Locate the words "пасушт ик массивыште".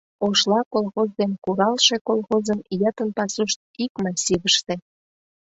3.17-4.75